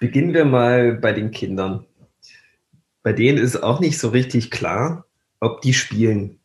[0.00, 1.84] Beginnen wir mal bei den Kindern.
[3.02, 5.04] Bei denen ist auch nicht so richtig klar,
[5.40, 6.40] ob die spielen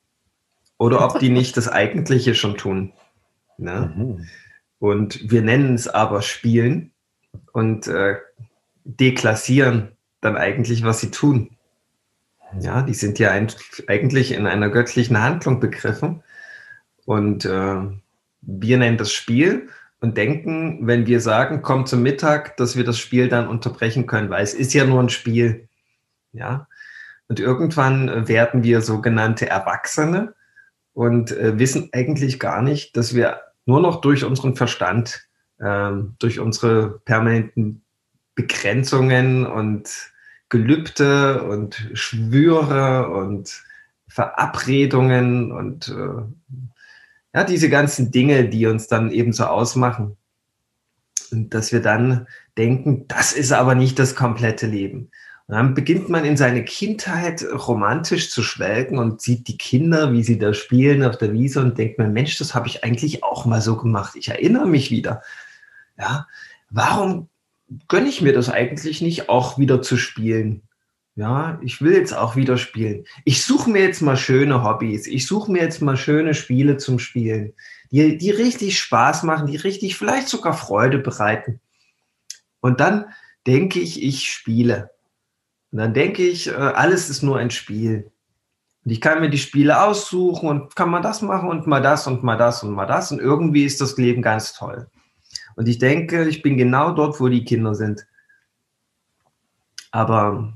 [0.77, 2.91] oder ob die nicht das Eigentliche schon tun.
[3.57, 3.93] Ne?
[3.95, 4.27] Mhm.
[4.79, 6.91] Und wir nennen es aber Spielen
[7.53, 8.17] und äh,
[8.83, 11.55] deklassieren dann eigentlich, was sie tun.
[12.59, 13.47] Ja, die sind ja ein,
[13.87, 16.23] eigentlich in einer göttlichen Handlung begriffen.
[17.05, 17.77] Und äh,
[18.41, 19.69] wir nennen das Spiel
[20.05, 24.29] und denken, wenn wir sagen, komm zum Mittag, dass wir das Spiel dann unterbrechen können,
[24.29, 25.67] weil es ist ja nur ein Spiel.
[26.31, 26.67] Ja.
[27.27, 30.35] Und irgendwann werden wir sogenannte Erwachsene
[30.93, 35.27] und äh, wissen eigentlich gar nicht, dass wir nur noch durch unseren Verstand,
[35.57, 37.81] äh, durch unsere permanenten
[38.35, 39.89] Begrenzungen und
[40.49, 43.63] Gelübde und Schwüre und
[44.07, 46.74] Verabredungen und äh,
[47.35, 50.15] ja, diese ganzen Dinge, die uns dann eben so ausmachen.
[51.31, 55.11] Und dass wir dann denken, das ist aber nicht das komplette Leben.
[55.47, 60.23] Und dann beginnt man in seine Kindheit romantisch zu schwelgen und sieht die Kinder, wie
[60.23, 63.45] sie da spielen auf der Wiese und denkt mir, Mensch, das habe ich eigentlich auch
[63.45, 64.15] mal so gemacht.
[64.15, 65.21] Ich erinnere mich wieder.
[65.99, 66.27] Ja,
[66.69, 67.27] warum
[67.89, 70.61] gönne ich mir das eigentlich nicht, auch wieder zu spielen?
[71.17, 73.05] Ja, ich will jetzt auch wieder spielen.
[73.23, 75.07] Ich suche mir jetzt mal schöne Hobbys.
[75.07, 77.53] Ich suche mir jetzt mal schöne Spiele zum Spielen,
[77.89, 81.61] die, die richtig Spaß machen, die richtig vielleicht sogar Freude bereiten.
[82.59, 83.05] Und dann
[83.47, 84.91] denke ich, ich spiele.
[85.71, 88.11] Und dann denke ich, äh, alles ist nur ein Spiel.
[88.83, 92.07] Und ich kann mir die Spiele aussuchen und kann mal das machen und mal das
[92.07, 93.11] und mal das und mal das.
[93.13, 94.87] Und irgendwie ist das Leben ganz toll.
[95.55, 98.05] Und ich denke, ich bin genau dort, wo die Kinder sind.
[99.91, 100.53] Aber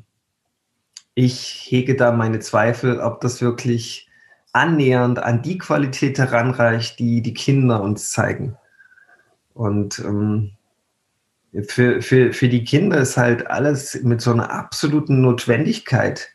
[1.19, 4.09] ich hege da meine Zweifel, ob das wirklich
[4.53, 8.55] annähernd an die Qualität heranreicht, die die Kinder uns zeigen.
[9.53, 10.51] Und ähm,
[11.67, 16.29] für, für, für die Kinder ist halt alles mit so einer absoluten Notwendigkeit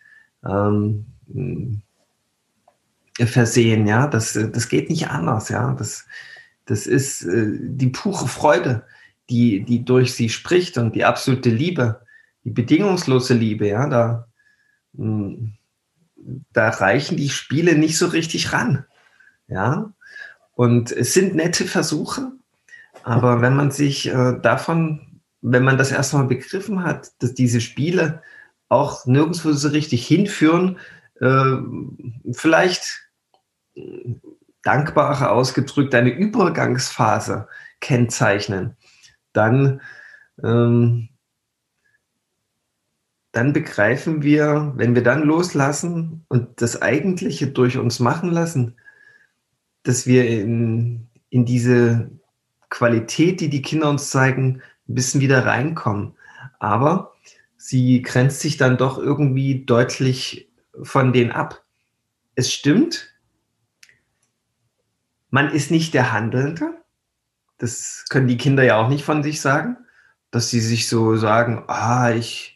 [0.44, 1.06] ähm,
[3.18, 4.06] versehen, ja.
[4.06, 5.72] Das, das geht nicht anders, ja.
[5.72, 6.04] Das,
[6.66, 8.84] das ist äh, die pure Freude,
[9.30, 12.02] die, die durch sie spricht und die absolute Liebe,
[12.44, 13.88] die bedingungslose Liebe, ja.
[13.88, 14.28] Da,
[14.96, 18.84] da reichen die Spiele nicht so richtig ran.
[19.46, 19.92] Ja,
[20.54, 22.32] und es sind nette Versuche,
[23.02, 28.22] aber wenn man sich äh, davon, wenn man das erstmal begriffen hat, dass diese Spiele
[28.68, 30.78] auch nirgendwo so richtig hinführen,
[31.20, 31.56] äh,
[32.32, 33.02] vielleicht
[34.62, 37.48] dankbarer ausgedrückt eine Übergangsphase
[37.80, 38.76] kennzeichnen,
[39.32, 39.82] dann
[40.42, 41.08] ähm,
[43.34, 48.76] dann begreifen wir, wenn wir dann loslassen und das Eigentliche durch uns machen lassen,
[49.82, 52.10] dass wir in, in diese
[52.70, 56.14] Qualität, die die Kinder uns zeigen, ein bisschen wieder reinkommen.
[56.60, 57.14] Aber
[57.56, 60.48] sie grenzt sich dann doch irgendwie deutlich
[60.82, 61.64] von denen ab.
[62.36, 63.14] Es stimmt,
[65.30, 66.70] man ist nicht der Handelnde.
[67.58, 69.76] Das können die Kinder ja auch nicht von sich sagen,
[70.30, 72.53] dass sie sich so sagen, ah, ich,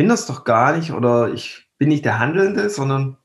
[0.00, 3.18] bin das doch gar nicht oder ich bin nicht der Handelnde, sondern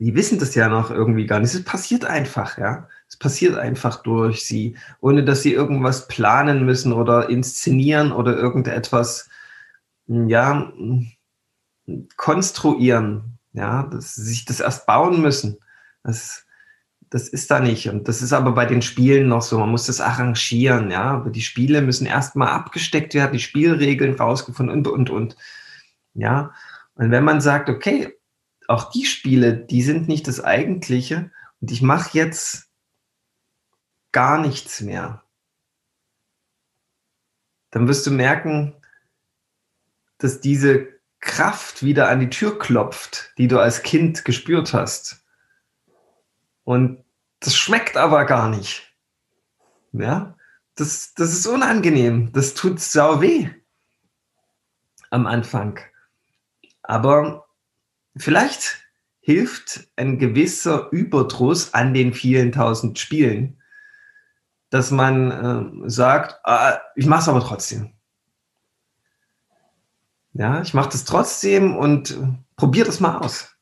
[0.00, 1.54] die wissen das ja noch irgendwie gar nicht.
[1.54, 2.88] Es passiert einfach, ja.
[3.08, 9.28] Es passiert einfach durch sie, ohne dass sie irgendwas planen müssen oder inszenieren oder irgendetwas,
[10.08, 10.72] ja,
[12.16, 15.58] konstruieren, ja, dass sie sich das erst bauen müssen.
[16.02, 16.44] Das,
[17.08, 17.88] das ist da nicht.
[17.88, 19.60] Und das ist aber bei den Spielen noch so.
[19.60, 21.04] Man muss das arrangieren, ja.
[21.04, 25.36] Aber die Spiele müssen erstmal abgesteckt werden, die Spielregeln rausgefunden und, und, und.
[26.14, 26.54] Ja,
[26.94, 28.16] und wenn man sagt, okay,
[28.68, 31.30] auch die Spiele, die sind nicht das Eigentliche
[31.60, 32.70] und ich mache jetzt
[34.12, 35.22] gar nichts mehr,
[37.70, 38.74] dann wirst du merken,
[40.18, 40.88] dass diese
[41.18, 45.24] Kraft wieder an die Tür klopft, die du als Kind gespürt hast.
[46.62, 47.04] Und
[47.40, 48.94] das schmeckt aber gar nicht.
[49.92, 50.36] Ja,
[50.76, 52.32] das, das ist unangenehm.
[52.32, 53.50] Das tut sau weh
[55.10, 55.80] am Anfang.
[56.84, 57.46] Aber
[58.16, 58.84] vielleicht
[59.20, 63.60] hilft ein gewisser Überdruss an den vielen tausend Spielen,
[64.68, 67.94] dass man äh, sagt, ah, ich mache es aber trotzdem.
[70.34, 73.56] Ja, ich mache das trotzdem und äh, probiere das mal aus.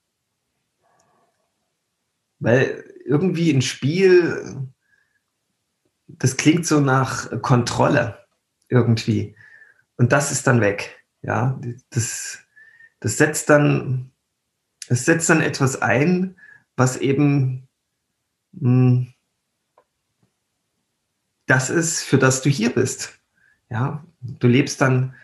[2.40, 4.68] Weil irgendwie ein Spiel,
[6.08, 8.26] das klingt so nach Kontrolle
[8.68, 9.36] irgendwie.
[9.96, 11.04] Und das ist dann weg.
[11.22, 11.60] Ja,
[11.90, 12.41] das,
[13.02, 14.12] das setzt dann,
[14.88, 16.36] es setzt dann etwas ein,
[16.76, 17.68] was eben
[18.52, 19.14] mh, hm,
[21.46, 23.18] das ist, für das du hier bist.
[23.68, 25.14] Ja, du lebst dann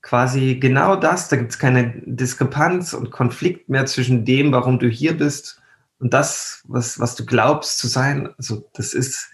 [0.00, 4.88] quasi genau das, da gibt es keine Diskrepanz und Konflikt mehr zwischen dem, warum du
[4.88, 5.60] hier bist
[5.98, 8.32] und das, was, was du glaubst zu sein.
[8.38, 9.30] Also das ist,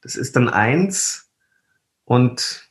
[0.00, 1.30] das ist dann eins
[2.04, 2.70] und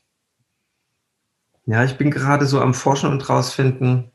[1.65, 4.11] ja, ich bin gerade so am Forschen und rausfinden,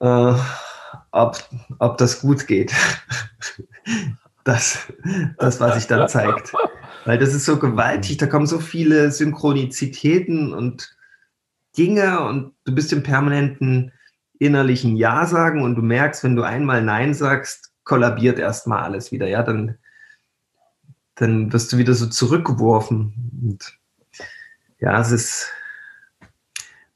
[0.00, 0.34] äh,
[1.12, 1.38] ob,
[1.78, 2.72] ob das gut geht.
[4.44, 4.78] das,
[5.38, 6.52] das, was sich dann zeigt.
[7.04, 10.96] Weil das ist so gewaltig, da kommen so viele Synchronizitäten und
[11.76, 13.92] Dinge und du bist im permanenten
[14.38, 19.28] innerlichen Ja sagen und du merkst, wenn du einmal Nein sagst, kollabiert erstmal alles wieder.
[19.28, 19.78] Ja, dann,
[21.14, 23.40] dann wirst du wieder so zurückgeworfen.
[23.42, 23.78] Und
[24.78, 25.48] ja, es ist,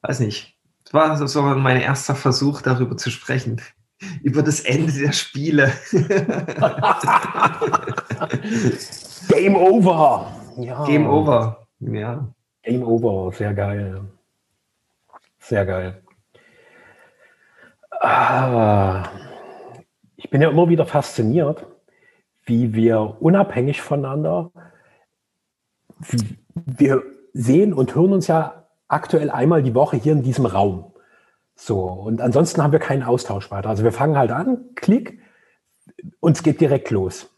[0.03, 0.59] weiß nicht,
[0.93, 3.61] es war so mein erster Versuch, darüber zu sprechen.
[4.23, 5.73] Über das Ende der Spiele.
[9.29, 10.33] Game over.
[10.57, 10.85] Ja.
[10.85, 11.67] Game over.
[11.81, 12.27] Ja.
[12.63, 14.01] Game over, sehr geil.
[15.39, 16.03] Sehr geil.
[18.01, 19.05] Ah,
[20.17, 21.67] ich bin ja immer wieder fasziniert,
[22.45, 24.51] wie wir unabhängig voneinander,
[26.55, 27.03] wir
[27.33, 28.60] sehen und hören uns ja
[28.91, 30.93] aktuell einmal die Woche hier in diesem Raum.
[31.55, 33.69] So, und ansonsten haben wir keinen Austausch weiter.
[33.69, 35.21] Also wir fangen halt an, klick,
[36.21, 37.31] und es geht direkt los.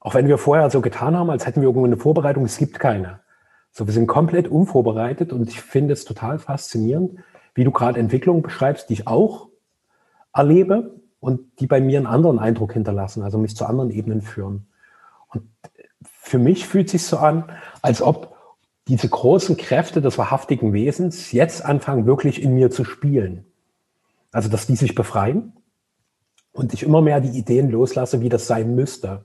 [0.00, 2.78] Auch wenn wir vorher so getan haben, als hätten wir irgendwo eine Vorbereitung, es gibt
[2.78, 3.20] keine.
[3.70, 7.18] So, wir sind komplett unvorbereitet und ich finde es total faszinierend,
[7.54, 9.48] wie du gerade Entwicklungen beschreibst, die ich auch
[10.32, 14.68] erlebe und die bei mir einen anderen Eindruck hinterlassen, also mich zu anderen Ebenen führen.
[15.28, 15.44] Und
[16.02, 17.44] für mich fühlt es sich so an,
[17.82, 18.35] als ob
[18.88, 23.44] diese großen Kräfte des wahrhaftigen Wesens jetzt anfangen, wirklich in mir zu spielen.
[24.32, 25.52] Also, dass die sich befreien
[26.52, 29.24] und ich immer mehr die Ideen loslasse, wie das sein müsste.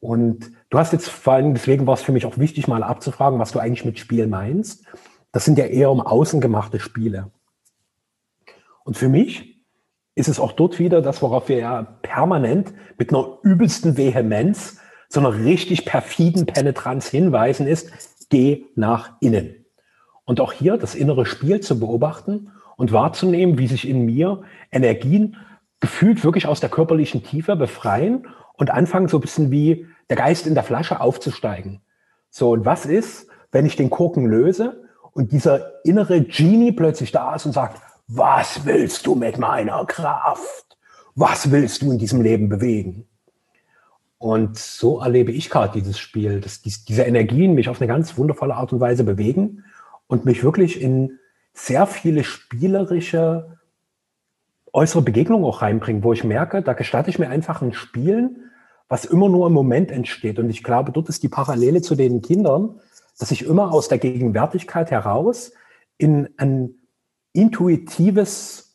[0.00, 3.38] Und du hast jetzt vor allem, deswegen war es für mich auch wichtig, mal abzufragen,
[3.38, 4.86] was du eigentlich mit Spiel meinst.
[5.32, 7.30] Das sind ja eher um außen gemachte Spiele.
[8.84, 9.62] Und für mich
[10.14, 14.78] ist es auch dort wieder das, worauf wir ja permanent mit einer übelsten Vehemenz,
[15.08, 17.90] so einer richtig perfiden Penetranz hinweisen, ist,
[18.30, 19.66] geh nach innen.
[20.24, 24.42] Und auch hier das innere Spiel zu beobachten und wahrzunehmen, wie sich in mir
[24.72, 25.36] Energien
[25.80, 30.46] gefühlt wirklich aus der körperlichen Tiefe befreien und anfangen so ein bisschen wie der Geist
[30.46, 31.80] in der Flasche aufzusteigen.
[32.30, 34.82] So, und was ist, wenn ich den Korken löse
[35.12, 40.76] und dieser innere Genie plötzlich da ist und sagt, was willst du mit meiner Kraft?
[41.14, 43.08] Was willst du in diesem Leben bewegen?
[44.20, 48.54] Und so erlebe ich gerade dieses Spiel, dass diese Energien mich auf eine ganz wundervolle
[48.54, 49.64] Art und Weise bewegen
[50.08, 51.18] und mich wirklich in
[51.54, 53.56] sehr viele spielerische
[54.74, 58.50] äußere Begegnungen auch reinbringen, wo ich merke, da gestatte ich mir einfach ein Spielen,
[58.88, 60.38] was immer nur im Moment entsteht.
[60.38, 62.78] Und ich glaube, dort ist die Parallele zu den Kindern,
[63.18, 65.52] dass ich immer aus der Gegenwärtigkeit heraus
[65.96, 66.74] in ein
[67.32, 68.69] intuitives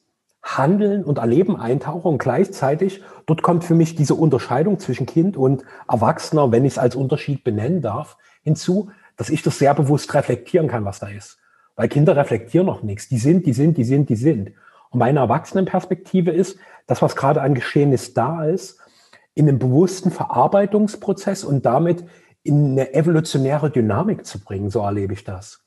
[0.45, 5.63] Handeln und Erleben eintauche und gleichzeitig dort kommt für mich diese Unterscheidung zwischen Kind und
[5.89, 10.68] Erwachsener, wenn ich es als Unterschied benennen darf, hinzu, dass ich das sehr bewusst reflektieren
[10.68, 11.39] kann, was da ist.
[11.75, 13.09] Weil Kinder reflektieren noch nichts.
[13.09, 14.51] Die sind, die sind, die sind, die sind.
[14.92, 18.80] Und meine Erwachsenenperspektive ist, das, was gerade an Geschehnis da ist,
[19.33, 22.06] in einen bewussten Verarbeitungsprozess und damit
[22.44, 24.69] in eine evolutionäre Dynamik zu bringen.
[24.69, 25.62] So erlebe ich das.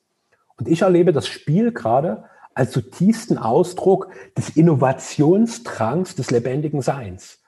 [0.56, 2.24] Und ich erlebe das Spiel gerade
[2.58, 7.40] als zutiefsten Ausdruck des Innovationsdrangs des lebendigen Seins.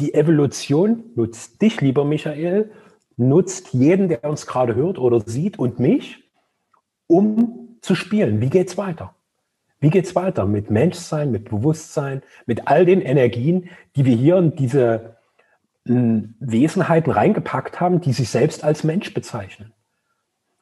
[0.00, 2.70] Die Evolution nutzt dich, lieber Michael,
[3.16, 6.24] nutzt jeden, der uns gerade hört oder sieht und mich,
[7.06, 8.40] um zu spielen.
[8.40, 9.14] Wie geht's weiter?
[9.80, 14.56] Wie geht's weiter mit Menschsein, mit Bewusstsein, mit all den Energien, die wir hier in
[14.56, 15.16] diese
[15.84, 19.72] hm, Wesenheiten reingepackt haben, die sich selbst als Mensch bezeichnen?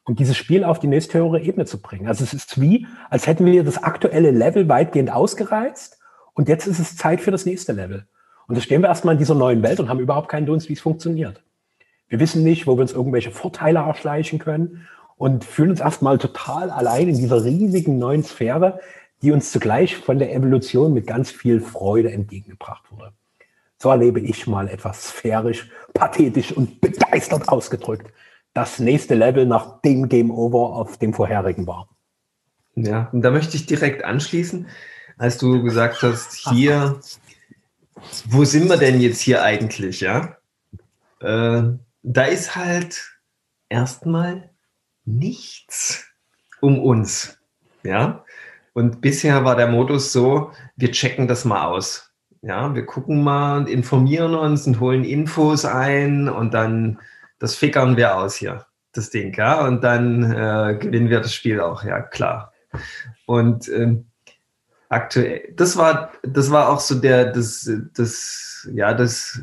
[0.07, 2.07] Und dieses Spiel auf die nächsthöhere Ebene zu bringen.
[2.07, 5.99] Also es ist wie, als hätten wir das aktuelle Level weitgehend ausgereizt
[6.33, 8.07] und jetzt ist es Zeit für das nächste Level.
[8.47, 10.75] Und da stehen wir erstmal in dieser neuen Welt und haben überhaupt keinen Dunst, wie
[10.75, 11.43] es funktioniert.
[12.09, 14.87] Wir wissen nicht, wo wir uns irgendwelche Vorteile erschleichen können
[15.17, 18.81] und fühlen uns erstmal total allein in dieser riesigen neuen Sphäre,
[19.23, 23.13] die uns zugleich von der Evolution mit ganz viel Freude entgegengebracht wurde.
[23.79, 28.13] So erlebe ich mal etwas sphärisch, pathetisch und begeistert ausgedrückt.
[28.57, 31.91] Das nächste Level nach dem Game Over auf dem vorherigen war.
[32.75, 34.67] Ja, und da möchte ich direkt anschließen,
[35.19, 36.99] als du gesagt hast, hier,
[38.25, 40.39] wo sind wir denn jetzt hier eigentlich, ja?
[41.21, 41.65] Äh,
[42.03, 43.19] da ist halt
[43.69, 44.49] erstmal
[45.05, 46.07] nichts
[46.63, 47.37] um uns,
[47.83, 48.25] ja?
[48.73, 52.11] Und bisher war der Modus so, wir checken das mal aus.
[52.41, 56.99] Ja, wir gucken mal und informieren uns und holen Infos ein und dann
[57.38, 59.66] das fickern wir aus hier, das Ding, ja.
[59.66, 62.52] Und dann äh, gewinnen wir das Spiel auch, ja, klar.
[63.26, 64.07] Und ähm,
[64.88, 69.43] aktuell, das war, das war auch so der, das, das, ja, das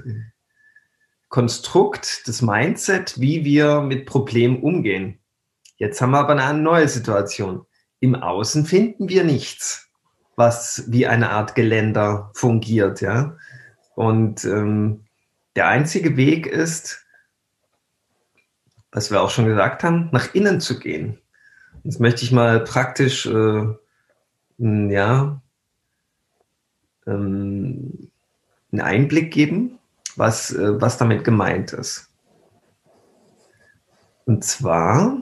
[1.29, 5.19] Konstrukt, das Mindset, wie wir mit Problemen umgehen.
[5.77, 7.65] Jetzt haben wir aber eine neue Situation.
[7.99, 9.89] Im Außen finden wir nichts,
[10.35, 13.35] was wie eine Art Geländer fungiert, ja.
[13.95, 15.05] Und ähm,
[15.55, 17.02] der einzige Weg ist,
[18.93, 21.19] was wir auch schon gesagt haben, nach innen zu gehen.
[21.83, 23.65] Jetzt möchte ich mal praktisch, äh,
[24.57, 25.41] ja,
[27.05, 28.11] ähm,
[28.71, 29.79] einen Einblick geben,
[30.15, 32.09] was, äh, was damit gemeint ist.
[34.25, 35.17] Und zwar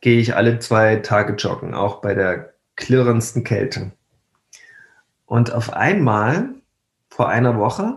[0.00, 3.90] gehe ich alle zwei Tage joggen, auch bei der klirrendsten Kälte.
[5.24, 6.50] Und auf einmal,
[7.08, 7.96] vor einer Woche,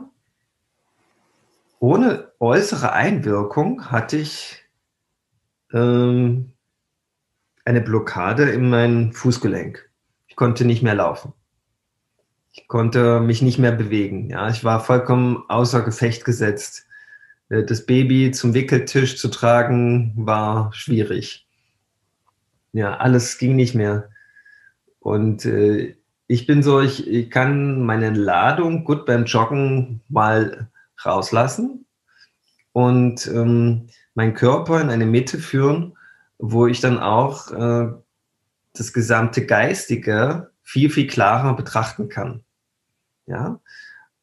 [1.80, 4.64] ohne äußere Einwirkung, hatte ich
[5.74, 6.54] ähm,
[7.66, 9.90] eine Blockade in meinem Fußgelenk.
[10.28, 11.34] Ich konnte nicht mehr laufen.
[12.52, 14.30] Ich konnte mich nicht mehr bewegen.
[14.30, 16.88] Ja, ich war vollkommen außer Gefecht gesetzt.
[17.50, 21.48] Äh, das Baby zum Wickeltisch zu tragen war schwierig.
[22.72, 24.10] Ja, alles ging nicht mehr.
[25.00, 25.96] Und äh,
[26.28, 30.70] ich bin so, ich, ich kann meine Ladung gut beim Joggen mal
[31.04, 31.86] rauslassen
[32.74, 35.98] und ähm, meinen Körper in eine Mitte führen,
[36.38, 37.92] wo ich dann auch äh,
[38.74, 42.44] das gesamte Geistige viel, viel klarer betrachten kann.
[43.26, 43.60] Ja.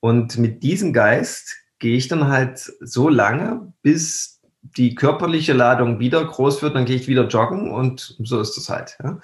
[0.01, 6.25] Und mit diesem Geist gehe ich dann halt so lange, bis die körperliche Ladung wieder
[6.25, 8.97] groß wird, dann gehe ich wieder joggen und so ist das halt.
[9.03, 9.21] Ja.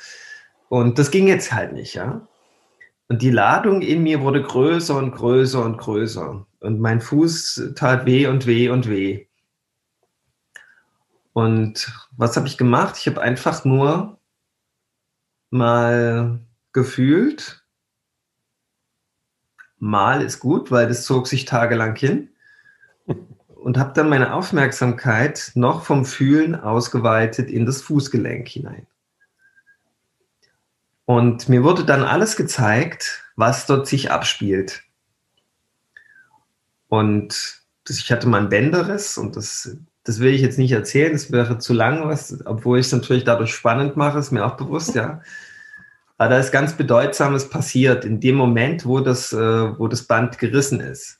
[0.68, 2.26] Und das ging jetzt halt nicht, ja.
[3.08, 6.46] Und die Ladung in mir wurde größer und größer und größer.
[6.60, 9.26] Und mein Fuß tat weh und weh und weh.
[11.32, 12.96] Und was habe ich gemacht?
[12.98, 14.18] Ich habe einfach nur
[15.50, 16.40] mal
[16.72, 17.64] gefühlt,
[19.78, 22.28] mal ist gut, weil das zog sich tagelang hin.
[23.46, 28.86] Und habe dann meine Aufmerksamkeit noch vom Fühlen ausgeweitet in das Fußgelenk hinein.
[31.04, 34.82] Und mir wurde dann alles gezeigt, was dort sich abspielt.
[36.88, 41.32] Und ich hatte mal ein Bänderriss und das, das will ich jetzt nicht erzählen, das
[41.32, 44.94] wäre zu lang, was, obwohl ich es natürlich dadurch spannend mache, ist mir auch bewusst,
[44.94, 45.22] ja.
[46.18, 50.38] Aber da ist ganz Bedeutsames passiert in dem Moment, wo das, äh, wo das Band
[50.38, 51.18] gerissen ist.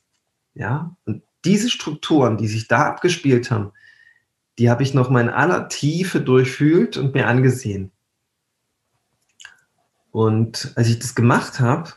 [0.53, 3.71] Ja, und diese Strukturen, die sich da abgespielt haben,
[4.59, 7.91] die habe ich noch mal in aller Tiefe durchfühlt und mir angesehen.
[10.13, 11.89] Und als ich das gemacht habe,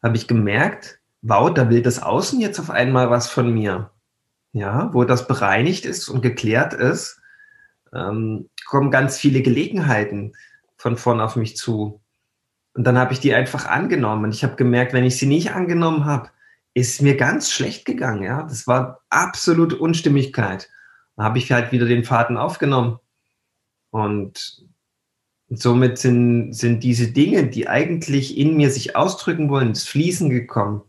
[0.00, 3.90] habe ich gemerkt, wow, da will das Außen jetzt auf einmal was von mir.
[4.52, 7.20] Ja, wo das bereinigt ist und geklärt ist,
[7.92, 10.34] ähm, kommen ganz viele Gelegenheiten
[10.76, 12.00] von vorn auf mich zu.
[12.74, 14.26] Und dann habe ich die einfach angenommen.
[14.26, 16.30] Und ich habe gemerkt, wenn ich sie nicht angenommen habe,
[16.74, 18.22] ist mir ganz schlecht gegangen.
[18.22, 20.70] Ja, das war absolute Unstimmigkeit.
[21.16, 23.00] Dann habe ich halt wieder den Faden aufgenommen.
[23.90, 24.64] Und
[25.54, 30.28] und somit sind, sind diese Dinge, die eigentlich in mir sich ausdrücken wollen, ins Fließen
[30.28, 30.82] gekommen.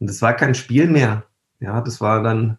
[0.00, 1.22] Und das war kein Spiel mehr.
[1.60, 2.58] Ja, das war dann,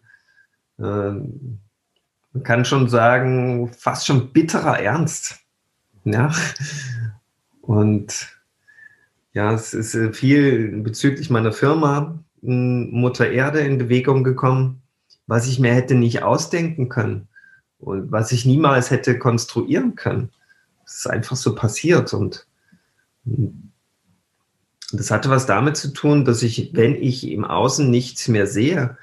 [0.78, 5.40] äh, man kann schon sagen, fast schon bitterer Ernst.
[6.04, 6.32] Ja.
[7.60, 8.34] Und
[9.34, 14.80] ja, es ist äh, viel bezüglich meiner Firma Mutter Erde in Bewegung gekommen,
[15.26, 17.28] was ich mir hätte nicht ausdenken können
[17.76, 20.30] und was ich niemals hätte konstruieren können.
[20.86, 22.46] Es ist einfach so passiert und
[24.92, 28.96] das hatte was damit zu tun, dass ich, wenn ich im Außen nichts mehr sehe,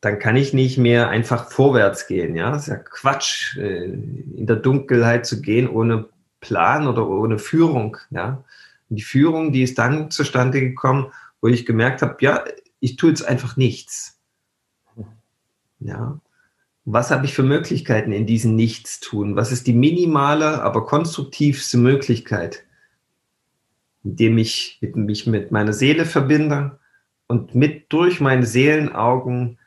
[0.00, 2.34] dann kann ich nicht mehr einfach vorwärts gehen.
[2.34, 6.08] Ja, das ist ja Quatsch, äh, in der Dunkelheit zu gehen ohne
[6.40, 7.96] Plan oder ohne Führung.
[8.10, 8.44] Ja,
[8.90, 12.44] und die Führung, die ist dann zustande gekommen, wo ich gemerkt habe, ja,
[12.80, 14.18] ich tue jetzt einfach nichts.
[15.78, 16.20] Ja,
[16.84, 19.36] was habe ich für Möglichkeiten in diesem Nichtstun?
[19.36, 22.64] Was ist die minimale, aber konstruktivste Möglichkeit,
[24.02, 26.80] indem ich mit, mich mit meiner Seele verbinde
[27.28, 29.58] und mit durch meine Seelenaugen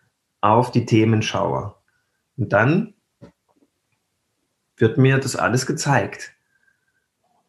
[0.41, 1.75] auf die Themen schaue?
[2.37, 2.93] Und dann
[4.77, 6.33] wird mir das alles gezeigt.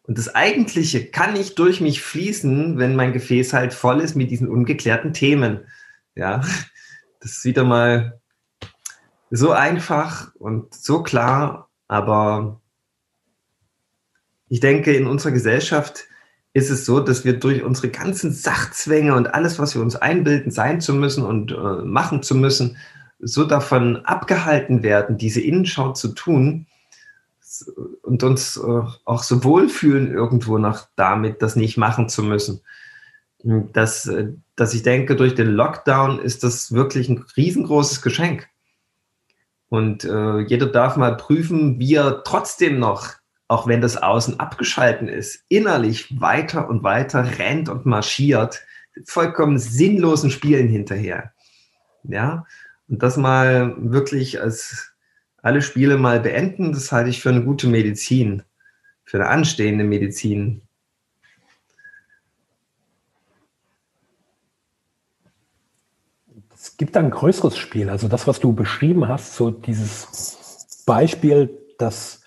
[0.03, 4.31] Und das Eigentliche kann nicht durch mich fließen, wenn mein Gefäß halt voll ist mit
[4.31, 5.65] diesen ungeklärten Themen.
[6.15, 6.37] Ja,
[7.19, 8.21] das ist wieder mal
[9.29, 12.61] so einfach und so klar, aber
[14.49, 16.05] ich denke, in unserer Gesellschaft
[16.53, 20.51] ist es so, dass wir durch unsere ganzen Sachzwänge und alles, was wir uns einbilden,
[20.51, 22.77] sein zu müssen und äh, machen zu müssen,
[23.19, 26.67] so davon abgehalten werden, diese Innenschau zu tun,
[28.01, 32.61] und uns äh, auch so wohlfühlen irgendwo noch damit, das nicht machen zu müssen.
[33.43, 38.49] Dass, äh, dass ich denke, durch den Lockdown ist das wirklich ein riesengroßes Geschenk.
[39.69, 43.13] Und äh, jeder darf mal prüfen, wie er trotzdem noch,
[43.47, 48.61] auch wenn das Außen abgeschalten ist, innerlich weiter und weiter rennt und marschiert,
[49.05, 51.33] vollkommen sinnlosen Spielen hinterher.
[52.03, 52.45] Ja,
[52.87, 54.93] und das mal wirklich als
[55.41, 58.43] alle Spiele mal beenden, das halte ich für eine gute Medizin,
[59.03, 60.61] für eine anstehende Medizin.
[66.67, 72.23] Es gibt ein größeres Spiel, also das, was du beschrieben hast, so dieses Beispiel, dass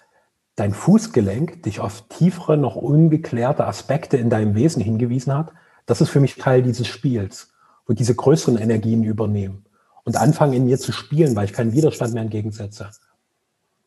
[0.57, 5.53] dein Fußgelenk dich auf tiefere, noch ungeklärte Aspekte in deinem Wesen hingewiesen hat,
[5.85, 7.53] das ist für mich Teil dieses Spiels,
[7.87, 9.67] wo diese größeren Energien übernehmen
[10.05, 12.89] und anfangen in mir zu spielen, weil ich keinen Widerstand mehr entgegensetze.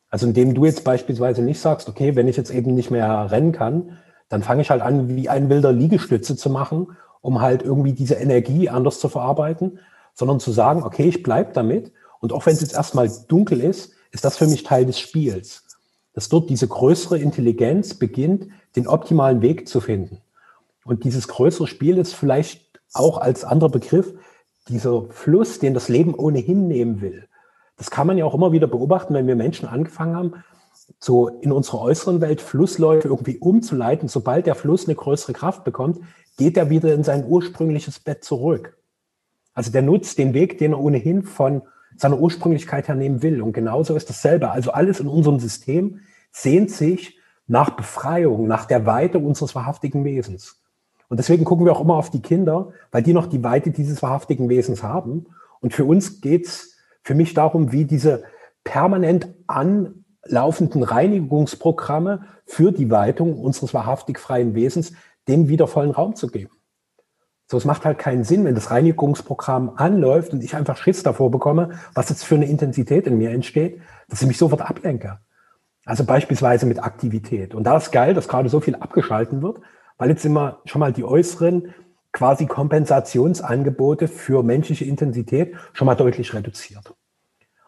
[0.08, 3.50] Also indem du jetzt beispielsweise nicht sagst, okay, wenn ich jetzt eben nicht mehr rennen
[3.50, 7.92] kann, dann fange ich halt an, wie ein wilder Liegestütze zu machen, um halt irgendwie
[7.92, 9.80] diese Energie anders zu verarbeiten,
[10.14, 13.92] sondern zu sagen, okay, ich bleibe damit und auch wenn es jetzt erstmal dunkel ist,
[14.10, 15.64] ist das für mich Teil des Spiels.
[16.14, 20.22] Dass dort diese größere Intelligenz beginnt, den optimalen Weg zu finden.
[20.84, 24.14] Und dieses größere Spiel ist vielleicht auch als anderer Begriff
[24.68, 27.28] dieser Fluss, den das Leben ohnehin nehmen will.
[27.76, 30.32] Das kann man ja auch immer wieder beobachten, wenn wir Menschen angefangen haben,
[31.00, 34.08] so in unserer äußeren Welt Flussläufe irgendwie umzuleiten.
[34.08, 36.00] Sobald der Fluss eine größere Kraft bekommt,
[36.36, 38.76] geht er wieder in sein ursprüngliches Bett zurück.
[39.54, 41.62] Also der nutzt den Weg, den er ohnehin von
[41.96, 43.40] seiner Ursprünglichkeit her nehmen will.
[43.40, 44.50] Und genauso ist dasselbe.
[44.50, 46.00] Also alles in unserem System
[46.32, 50.60] sehnt sich nach Befreiung, nach der Weite unseres wahrhaftigen Wesens.
[51.08, 54.02] Und deswegen gucken wir auch immer auf die Kinder, weil die noch die Weite dieses
[54.02, 55.26] wahrhaftigen Wesens haben.
[55.60, 58.24] Und für uns geht's für mich darum, wie diese
[58.64, 64.92] permanent anlaufenden Reinigungsprogramme für die Weitung unseres wahrhaftig freien Wesens
[65.28, 66.50] dem wieder vollen Raum zu geben.
[67.46, 71.30] So, es macht halt keinen Sinn, wenn das Reinigungsprogramm anläuft und ich einfach Schiss davor
[71.30, 75.18] bekomme, was jetzt für eine Intensität in mir entsteht, dass ich mich sofort ablenke.
[75.84, 77.54] Also beispielsweise mit Aktivität.
[77.54, 79.58] Und da ist geil, dass gerade so viel abgeschalten wird,
[79.98, 81.74] weil jetzt immer schon mal die äußeren
[82.12, 86.94] quasi Kompensationsangebote für menschliche Intensität schon mal deutlich reduziert.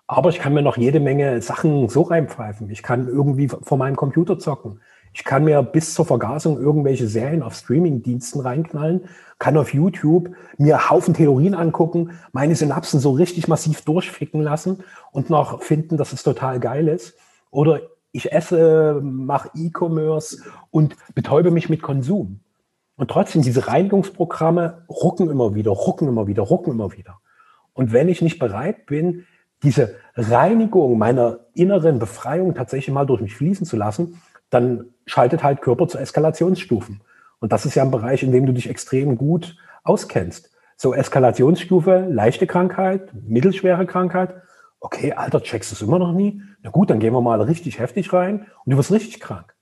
[0.06, 2.70] Aber ich kann mir noch jede Menge Sachen so reinpfeifen.
[2.70, 4.80] Ich kann irgendwie vor meinem Computer zocken.
[5.16, 10.90] Ich kann mir bis zur Vergasung irgendwelche Serien auf Streaming-Diensten reinknallen, kann auf YouTube mir
[10.90, 16.22] Haufen Theorien angucken, meine Synapsen so richtig massiv durchficken lassen und noch finden, dass es
[16.22, 17.16] total geil ist.
[17.50, 17.80] Oder
[18.12, 22.40] ich esse, mache E-Commerce und betäube mich mit Konsum.
[22.96, 27.20] Und trotzdem, diese Reinigungsprogramme rucken immer wieder, rucken immer wieder, rucken immer wieder.
[27.72, 29.24] Und wenn ich nicht bereit bin,
[29.62, 35.62] diese Reinigung meiner inneren Befreiung tatsächlich mal durch mich fließen zu lassen, dann schaltet halt
[35.62, 37.00] Körper zu Eskalationsstufen.
[37.38, 40.50] Und das ist ja ein Bereich, in dem du dich extrem gut auskennst.
[40.76, 44.34] So Eskalationsstufe, leichte Krankheit, mittelschwere Krankheit.
[44.80, 46.42] Okay, Alter, checkst du es immer noch nie?
[46.62, 49.54] Na gut, dann gehen wir mal richtig heftig rein und du wirst richtig krank.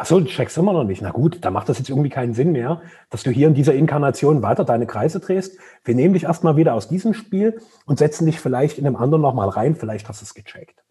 [0.00, 1.02] Ach so, du checkst immer noch nicht.
[1.02, 3.74] Na gut, da macht das jetzt irgendwie keinen Sinn mehr, dass du hier in dieser
[3.74, 5.58] Inkarnation weiter deine Kreise drehst.
[5.82, 9.22] Wir nehmen dich erstmal wieder aus diesem Spiel und setzen dich vielleicht in einem anderen
[9.22, 9.74] nochmal rein.
[9.74, 10.84] Vielleicht hast du es gecheckt.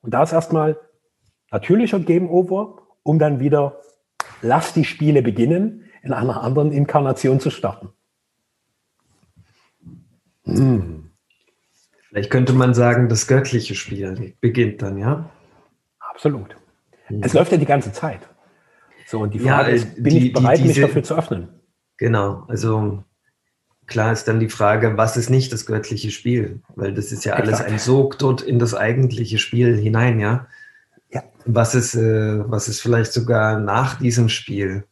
[0.00, 0.78] Und da ist erstmal
[1.50, 3.80] natürlicher Game Over, um dann wieder,
[4.42, 7.90] lass die Spiele beginnen, in einer anderen Inkarnation zu starten.
[10.44, 11.10] Hm.
[12.08, 15.28] Vielleicht könnte man sagen, das göttliche Spiel beginnt dann, ja?
[15.98, 16.56] Absolut.
[17.08, 17.22] Mhm.
[17.22, 18.20] Es läuft ja die ganze Zeit.
[19.06, 21.14] So, und die Frage ja, ist, bin die, ich bereit, die, diese, mich dafür zu
[21.14, 21.48] öffnen?
[21.98, 23.04] Genau, also
[23.86, 26.60] klar ist dann die Frage, was ist nicht das göttliche Spiel?
[26.76, 27.70] Weil das ist ja alles Exakt.
[27.70, 30.46] ein Sog dort in das eigentliche Spiel hinein, ja?
[31.50, 34.84] Was ist, äh, was ist vielleicht sogar nach diesem Spiel?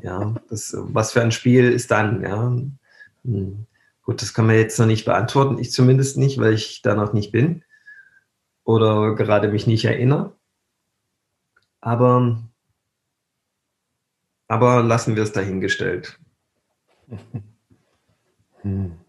[0.00, 2.56] Ja, das, was für ein Spiel ist dann, ja?
[3.24, 3.66] Hm.
[4.04, 7.12] Gut, das kann man jetzt noch nicht beantworten, ich zumindest nicht, weil ich da noch
[7.12, 7.62] nicht bin
[8.64, 10.34] oder gerade mich nicht erinnere.
[11.82, 12.42] Aber,
[14.48, 16.18] aber lassen wir es dahingestellt.
[18.62, 19.03] Hm.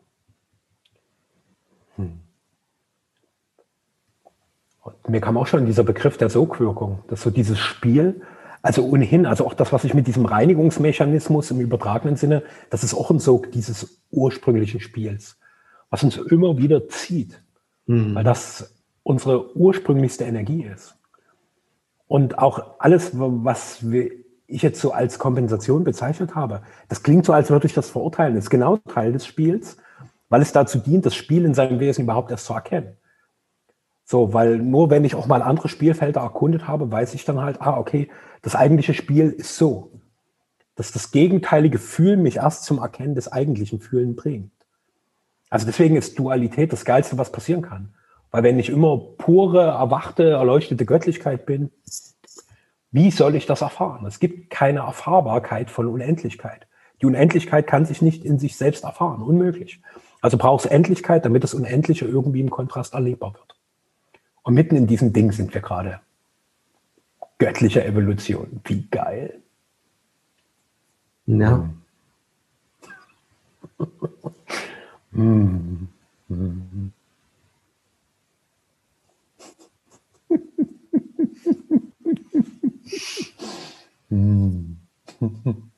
[5.07, 8.21] Mir kam auch schon dieser Begriff der Sogwirkung, dass so dieses Spiel,
[8.61, 12.93] also ohnehin, also auch das, was ich mit diesem Reinigungsmechanismus im übertragenen Sinne, das ist
[12.93, 15.37] auch ein Sog dieses ursprünglichen Spiels,
[15.89, 17.41] was uns immer wieder zieht,
[17.85, 18.15] mhm.
[18.15, 20.95] weil das unsere ursprünglichste Energie ist.
[22.07, 23.83] Und auch alles, was
[24.47, 28.35] ich jetzt so als Kompensation bezeichnet habe, das klingt so, als würde ich das verurteilen.
[28.35, 29.77] Das ist genau Teil des Spiels,
[30.29, 32.97] weil es dazu dient, das Spiel in seinem Wesen überhaupt erst zu erkennen.
[34.07, 37.59] So, weil nur wenn ich auch mal andere Spielfelder erkundet habe, weiß ich dann halt,
[37.61, 38.07] ah, okay,
[38.43, 39.91] das eigentliche Spiel ist so.
[40.75, 44.51] Dass das gegenteilige Fühlen mich erst zum Erkennen des eigentlichen Fühlen bringt.
[45.49, 47.95] Also deswegen ist Dualität das Geilste, was passieren kann.
[48.29, 51.71] Weil wenn ich immer pure, erwachte, erleuchtete Göttlichkeit bin,
[52.91, 54.05] wie soll ich das erfahren?
[54.05, 56.67] Es gibt keine Erfahrbarkeit von Unendlichkeit.
[57.01, 59.21] Die Unendlichkeit kann sich nicht in sich selbst erfahren.
[59.23, 59.81] Unmöglich.
[60.21, 63.54] Also braucht es Endlichkeit, damit das Unendliche irgendwie im Kontrast erlebbar wird.
[64.45, 66.01] Und mitten in diesem Ding sind wir gerade.
[67.39, 68.61] Göttliche Evolution.
[68.65, 69.41] Wie geil.
[71.25, 71.67] Ja.
[75.11, 75.87] mm.
[76.27, 76.91] Mm.
[84.09, 85.71] mm.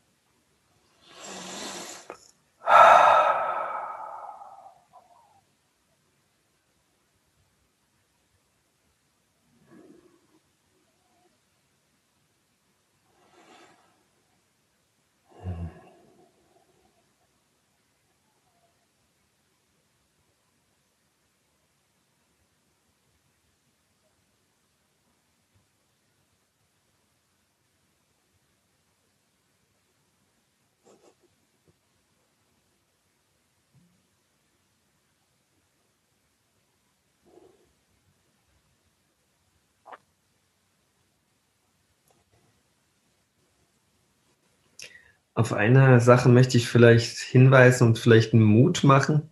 [45.38, 49.30] Auf eine Sache möchte ich vielleicht hinweisen und vielleicht einen Mut machen,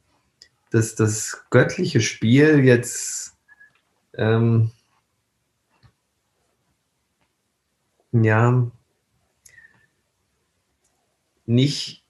[0.69, 3.35] dass das göttliche Spiel jetzt
[4.13, 4.69] ähm,
[8.11, 8.69] ja
[11.47, 12.05] nicht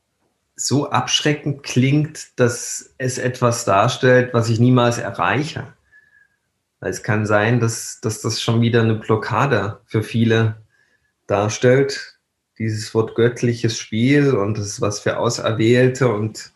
[0.57, 5.73] so abschreckend klingt, dass es etwas darstellt, was ich niemals erreiche.
[6.81, 10.61] Es kann sein, dass, dass das schon wieder eine Blockade für viele
[11.27, 12.14] darstellt,
[12.57, 16.53] dieses Wort göttliches Spiel und das ist was für Auserwählte und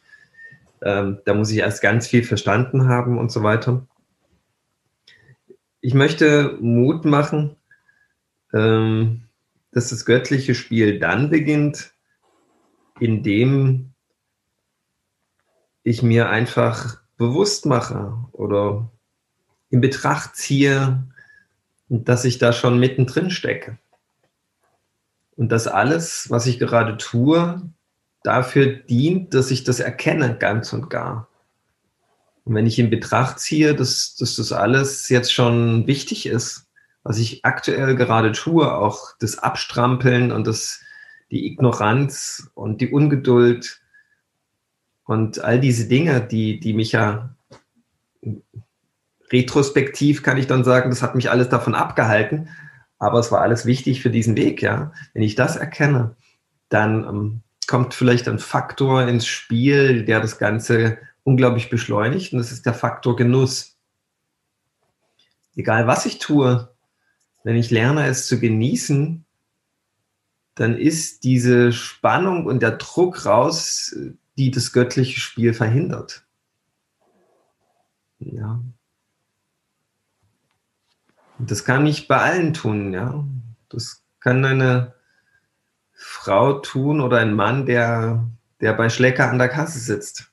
[0.82, 3.86] ähm, da muss ich erst ganz viel verstanden haben und so weiter.
[5.82, 7.56] Ich möchte Mut machen,
[8.54, 9.24] ähm,
[9.72, 11.94] dass das göttliche Spiel dann beginnt,
[13.00, 13.94] indem
[15.84, 18.92] ich mir einfach bewusst mache oder
[19.70, 21.04] in Betracht ziehe,
[21.90, 23.78] dass ich da schon mittendrin stecke.
[25.40, 27.62] Und das alles, was ich gerade tue,
[28.24, 31.30] dafür dient, dass ich das erkenne, ganz und gar.
[32.44, 36.68] Und wenn ich in Betracht ziehe, dass, dass das alles jetzt schon wichtig ist,
[37.04, 40.82] was ich aktuell gerade tue, auch das Abstrampeln und das,
[41.32, 43.80] die Ignoranz und die Ungeduld
[45.06, 47.34] und all diese Dinge, die, die mich ja
[49.32, 52.50] retrospektiv kann ich dann sagen, das hat mich alles davon abgehalten,
[53.00, 54.92] aber es war alles wichtig für diesen Weg, ja.
[55.14, 56.16] Wenn ich das erkenne,
[56.68, 62.52] dann ähm, kommt vielleicht ein Faktor ins Spiel, der das Ganze unglaublich beschleunigt und das
[62.52, 63.78] ist der Faktor Genuss.
[65.56, 66.74] Egal was ich tue,
[67.44, 69.26] wenn ich lerne es zu genießen,
[70.56, 73.96] dann ist diese Spannung und der Druck raus,
[74.38, 76.26] die das göttliche Spiel verhindert.
[78.20, 78.62] Ja,
[81.40, 83.24] das kann ich bei allen tun, ja.
[83.70, 84.94] Das kann eine
[85.94, 88.28] Frau tun oder ein Mann, der,
[88.60, 90.32] der bei Schlecker an der Kasse sitzt.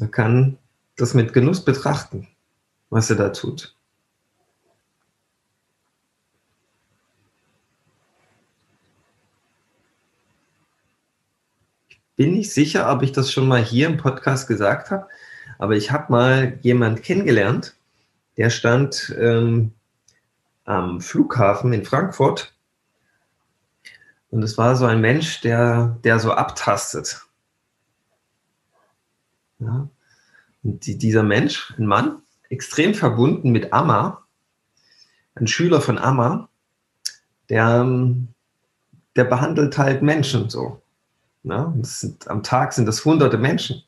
[0.00, 0.58] Er kann
[0.96, 2.28] das mit Genuss betrachten,
[2.90, 3.74] was er da tut.
[11.88, 15.08] Ich bin nicht sicher, ob ich das schon mal hier im Podcast gesagt habe,
[15.58, 17.76] aber ich habe mal jemanden kennengelernt,
[18.36, 19.72] der stand ähm,
[20.64, 22.52] am Flughafen in Frankfurt.
[24.30, 27.22] Und es war so ein Mensch, der, der so abtastet.
[29.58, 29.88] Ja.
[30.62, 34.24] Und die, dieser Mensch, ein Mann, extrem verbunden mit Amma,
[35.34, 36.48] ein Schüler von Amma,
[37.48, 37.86] der,
[39.14, 40.82] der behandelt halt Menschen so.
[41.44, 43.85] Ja, sind, am Tag sind das hunderte Menschen.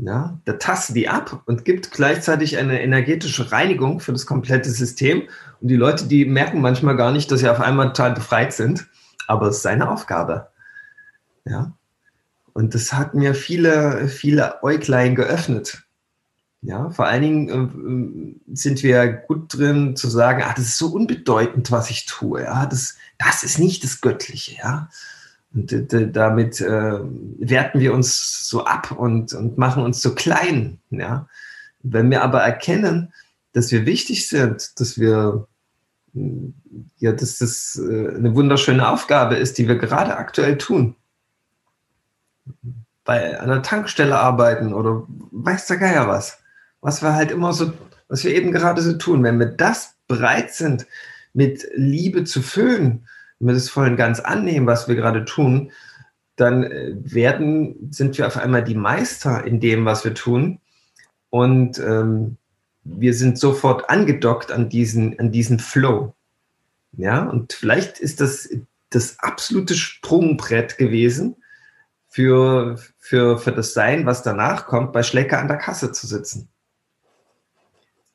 [0.00, 5.22] Ja, der tastet die ab und gibt gleichzeitig eine energetische Reinigung für das komplette System.
[5.60, 8.86] Und die Leute, die merken manchmal gar nicht, dass sie auf einmal total befreit sind.
[9.26, 10.48] Aber es ist seine Aufgabe.
[11.44, 11.72] Ja.
[12.52, 15.82] Und das hat mir viele, viele Äuglein geöffnet.
[16.60, 20.88] Ja, vor allen Dingen äh, sind wir gut drin zu sagen, ah, das ist so
[20.88, 22.42] unbedeutend, was ich tue.
[22.42, 24.56] Ja, das, das ist nicht das Göttliche.
[24.56, 24.88] Ja,
[25.54, 25.72] und
[26.14, 26.98] damit äh,
[27.38, 30.78] werten wir uns so ab und, und machen uns so klein.
[30.90, 31.28] Ja?
[31.82, 33.12] Wenn wir aber erkennen,
[33.52, 35.46] dass wir wichtig sind, dass wir
[36.98, 40.96] ja, dass das äh, eine wunderschöne Aufgabe ist, die wir gerade aktuell tun.
[43.04, 46.38] Bei einer Tankstelle arbeiten oder weiß der Geier was.
[46.80, 47.72] Was wir halt immer so,
[48.08, 49.22] was wir eben gerade so tun.
[49.22, 50.86] Wenn wir das bereit sind,
[51.32, 53.06] mit Liebe zu füllen,
[53.38, 55.72] wenn wir das voll und ganz annehmen, was wir gerade tun,
[56.36, 60.60] dann äh, werden, sind wir auf einmal die Meister in dem, was wir tun.
[61.30, 62.36] Und ähm,
[62.84, 66.14] wir sind sofort angedockt an diesen, an diesen Flow.
[66.92, 68.48] Ja, und vielleicht ist das
[68.90, 71.36] das absolute Sprungbrett gewesen
[72.08, 76.48] für, für, für das Sein, was danach kommt, bei Schlecker an der Kasse zu sitzen.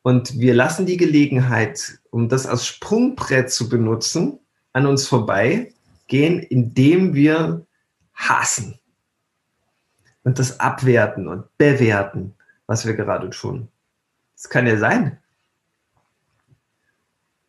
[0.01, 4.39] Und wir lassen die Gelegenheit, um das als Sprungbrett zu benutzen,
[4.73, 5.71] an uns vorbei
[6.07, 7.65] gehen, indem wir
[8.13, 8.79] hassen
[10.23, 13.69] und das abwerten und bewerten, was wir gerade tun.
[14.35, 15.19] Es kann ja sein,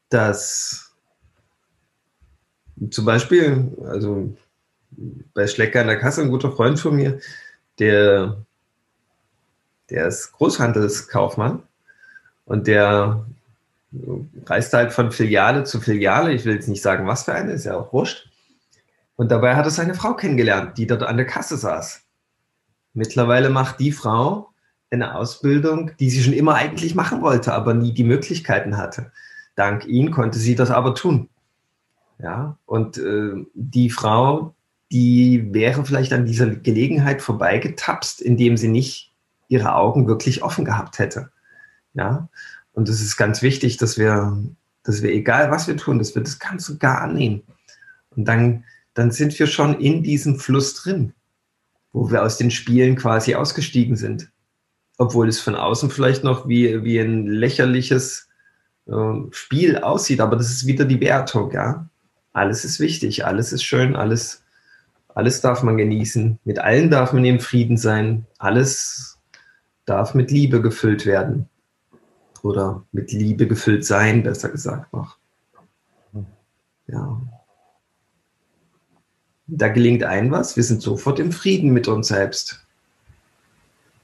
[0.09, 0.93] dass
[2.91, 4.37] zum Beispiel, also
[5.35, 7.21] bei Schlecker in der Kasse, ein guter Freund von mir,
[7.79, 8.45] der,
[9.91, 11.63] der ist Großhandelskaufmann
[12.45, 13.25] und der
[14.47, 16.33] reist halt von Filiale zu Filiale.
[16.33, 18.29] Ich will jetzt nicht sagen, was für eine, ist ja auch wurscht.
[19.17, 22.03] Und dabei hat er seine Frau kennengelernt, die dort an der Kasse saß.
[22.95, 24.51] Mittlerweile macht die Frau
[24.91, 29.13] eine Ausbildung, die sie schon immer eigentlich machen wollte, aber nie die Möglichkeiten hatte.
[29.57, 31.29] Dank ihm konnte sie das aber tun.
[32.19, 34.55] Ja, und äh, die Frau,
[34.93, 39.13] die wäre vielleicht an dieser Gelegenheit vorbeigetapst, indem sie nicht
[39.49, 41.31] ihre Augen wirklich offen gehabt hätte.
[41.95, 42.29] Ja,
[42.75, 44.37] und es ist ganz wichtig, dass wir,
[44.83, 47.43] dass wir, egal was wir tun, dass wir das ganz und gar annehmen.
[48.11, 51.15] Und dann, dann sind wir schon in diesem Fluss drin,
[51.93, 54.31] wo wir aus den Spielen quasi ausgestiegen sind
[54.99, 58.29] obwohl es von außen vielleicht noch wie, wie ein lächerliches
[58.87, 58.93] äh,
[59.31, 61.89] Spiel aussieht, aber das ist wieder die Wertung, ja.
[62.33, 64.43] Alles ist wichtig, alles ist schön, alles,
[65.15, 69.19] alles darf man genießen, mit allen darf man im Frieden sein, alles
[69.85, 71.49] darf mit Liebe gefüllt werden.
[72.45, 75.17] Oder mit Liebe gefüllt sein, besser gesagt noch.
[76.87, 77.23] Ja.
[79.47, 82.67] Da gelingt ein was, wir sind sofort im Frieden mit uns selbst.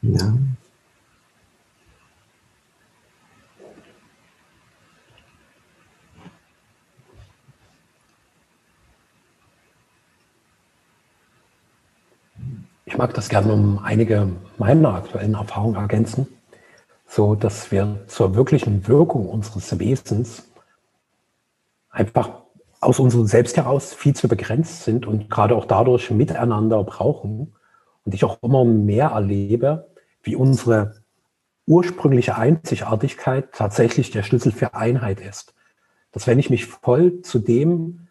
[0.01, 0.39] Ja.
[12.87, 16.27] Ich mag das gerne um einige meiner aktuellen Erfahrungen ergänzen,
[17.11, 20.49] so dass wir zur wirklichen Wirkung unseres Wesens
[21.91, 22.31] einfach
[22.81, 27.53] aus unserem Selbst heraus viel zu begrenzt sind und gerade auch dadurch miteinander brauchen.
[28.05, 29.89] Und ich auch immer mehr erlebe,
[30.23, 31.03] wie unsere
[31.67, 35.53] ursprüngliche Einzigartigkeit tatsächlich der Schlüssel für Einheit ist.
[36.13, 38.07] Dass wenn ich mich voll zu dem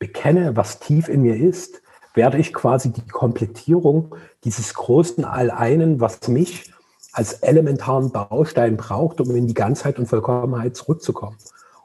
[0.00, 1.80] bekenne, was tief in mir ist,
[2.14, 6.72] werde ich quasi die Komplettierung dieses großen All-Einen, was mich
[7.12, 11.36] als elementaren Baustein braucht, um in die Ganzheit und Vollkommenheit zurückzukommen.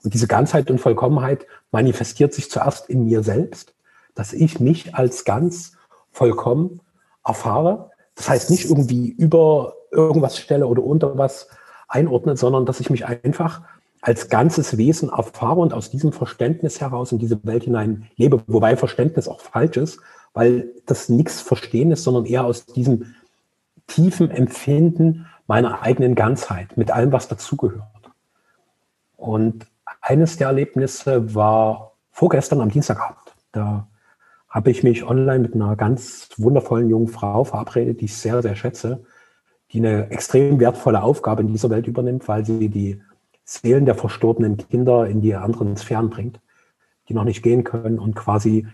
[0.04, 3.74] Und diese Ganzheit und Vollkommenheit manifestiert sich zuerst in mir selbst,
[4.14, 5.74] dass ich mich als ganz
[6.12, 6.80] vollkommen
[7.26, 7.90] erfahre.
[8.16, 11.48] Das heißt nicht irgendwie über irgendwas stelle oder unter was
[11.88, 13.62] einordne, sondern dass ich mich einfach
[14.02, 18.78] als ganzes Wesen erfahre und aus diesem Verständnis heraus in diese Welt hinein lebe, wobei
[18.78, 20.00] Verständnis auch falsch ist,
[20.34, 23.16] weil das nichts Verstehen ist, sondern eher aus diesem
[23.88, 27.84] tiefen Empfinden meiner eigenen Ganzheit mit allem, was dazugehört.
[29.16, 29.68] Und
[30.02, 33.18] eines der Erlebnisse war vorgestern am Dienstagabend.
[33.52, 33.88] Da
[34.50, 38.56] habe ich mich online mit einer ganz wundervollen jungen Frau verabredet, die ich sehr, sehr
[38.56, 39.04] schätze,
[39.72, 43.02] die eine extrem wertvolle Aufgabe in dieser Welt übernimmt, weil sie die
[43.44, 46.40] Seelen der verstorbenen Kinder in die anderen Sphären bringt,
[47.10, 48.68] die noch nicht gehen können und quasi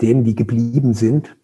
[0.00, 1.36] denen, die geblieben sind,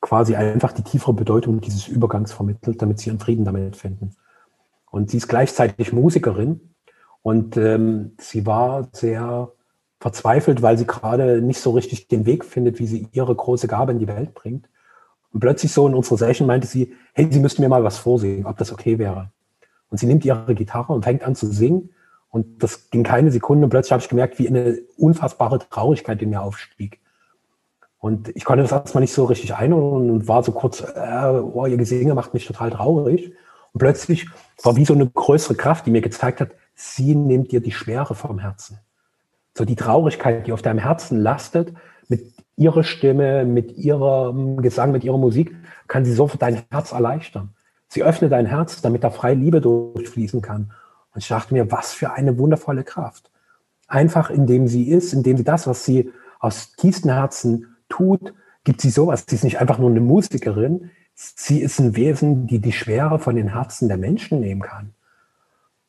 [0.00, 4.14] quasi einfach die tiefere Bedeutung dieses Übergangs vermittelt, damit sie ihren Frieden damit finden.
[4.90, 6.60] Und sie ist gleichzeitig Musikerin
[7.22, 9.52] und ähm, sie war sehr
[10.00, 13.92] verzweifelt, weil sie gerade nicht so richtig den Weg findet, wie sie ihre große Gabe
[13.92, 14.68] in die Welt bringt.
[15.32, 18.46] Und plötzlich so in unserer Session meinte sie, hey, Sie müssten mir mal was vorsingen,
[18.46, 19.32] ob das okay wäre.
[19.88, 21.90] Und sie nimmt ihre Gitarre und fängt an zu singen.
[22.30, 23.64] Und das ging keine Sekunde.
[23.64, 27.00] Und plötzlich habe ich gemerkt, wie eine unfassbare Traurigkeit in mir aufstieg.
[27.98, 31.66] Und ich konnte das erstmal nicht so richtig einordnen und war so kurz, äh, oh,
[31.66, 33.32] ihr Gesinge macht mich total traurig.
[33.72, 34.28] Und plötzlich
[34.62, 38.14] war wie so eine größere Kraft, die mir gezeigt hat, sie nimmt dir die Schwere
[38.14, 38.78] vom Herzen.
[39.54, 41.72] So die Traurigkeit, die auf deinem Herzen lastet,
[42.08, 45.54] mit ihrer Stimme, mit ihrem Gesang, mit ihrer Musik,
[45.88, 47.54] kann sie sofort dein Herz erleichtern.
[47.88, 50.72] Sie öffne dein Herz, damit da freie Liebe durchfließen kann.
[51.14, 53.30] Und ich dachte mir, was für eine wundervolle Kraft.
[53.88, 58.90] Einfach indem sie ist, indem sie das, was sie aus tiefstem Herzen tut, gibt sie
[58.90, 59.24] sowas.
[59.28, 63.36] Sie ist nicht einfach nur eine Musikerin, sie ist ein Wesen, die die Schwere von
[63.36, 64.92] den Herzen der Menschen nehmen kann.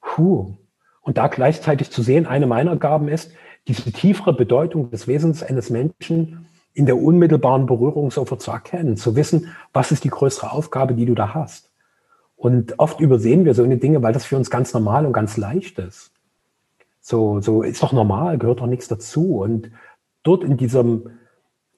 [0.02, 0.56] Puh.
[1.02, 3.32] Und da gleichzeitig zu sehen, eine meiner Gaben ist,
[3.68, 9.16] diese tiefere Bedeutung des Wesens eines Menschen in der unmittelbaren Berührung sofort zu erkennen, zu
[9.16, 11.72] wissen, was ist die größere Aufgabe, die du da hast.
[12.36, 15.38] Und oft übersehen wir so eine Dinge, weil das für uns ganz normal und ganz
[15.38, 16.12] leicht ist.
[17.02, 19.38] So, so ist doch normal, gehört doch nichts dazu.
[19.38, 19.72] Und
[20.24, 21.17] dort in diesem,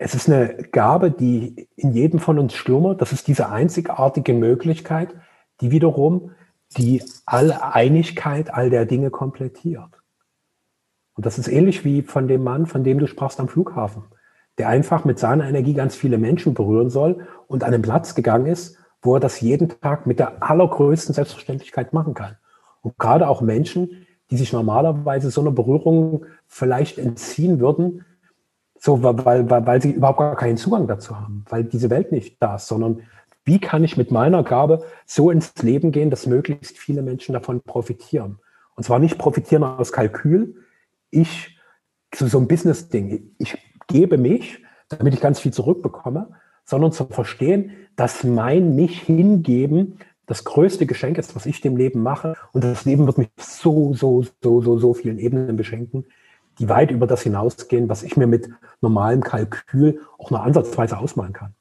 [0.02, 3.02] es ist eine Gabe, die in jedem von uns schlummert.
[3.02, 5.14] Das ist diese einzigartige Möglichkeit,
[5.62, 6.32] die wiederum
[6.78, 9.90] die alle Einigkeit all der Dinge komplettiert.
[11.16, 14.04] Und das ist ähnlich wie von dem Mann, von dem du sprachst am Flughafen,
[14.58, 18.46] der einfach mit seiner Energie ganz viele Menschen berühren soll und an den Platz gegangen
[18.46, 22.38] ist, wo er das jeden Tag mit der allergrößten Selbstverständlichkeit machen kann.
[22.82, 28.06] Und gerade auch Menschen, die sich normalerweise so einer Berührung vielleicht entziehen würden,
[28.80, 32.42] so, weil, weil, weil sie überhaupt gar keinen Zugang dazu haben, weil diese Welt nicht
[32.42, 33.02] da ist, sondern
[33.44, 37.62] wie kann ich mit meiner Gabe so ins Leben gehen, dass möglichst viele Menschen davon
[37.62, 38.40] profitieren?
[38.76, 40.56] Und zwar nicht profitieren aus Kalkül,
[41.12, 41.60] ich,
[42.14, 46.30] so, so ein Business-Ding, ich gebe mich, damit ich ganz viel zurückbekomme,
[46.64, 52.04] sondern zu verstehen, dass mein mich hingeben das größte Geschenk ist, was ich dem Leben
[52.04, 52.36] mache.
[52.54, 56.06] Und das Leben wird mich so, so, so, so, so vielen Ebenen beschenken,
[56.60, 58.50] die weit über das hinausgehen, was ich mir mit
[58.82, 61.56] normalem Kalkül auch nur ansatzweise ausmalen kann.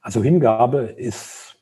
[0.00, 1.56] Also Hingabe ist,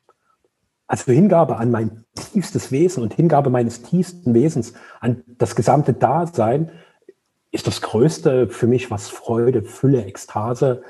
[0.86, 6.70] also Hingabe an mein tiefstes Wesen und Hingabe meines tiefsten Wesens an das gesamte Dasein
[7.52, 10.82] ist das Größte für mich, was Freude, Fülle, Ekstase,